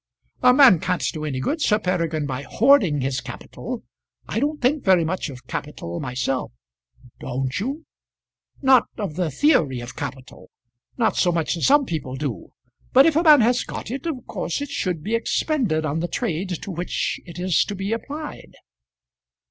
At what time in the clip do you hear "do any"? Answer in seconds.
1.13-1.39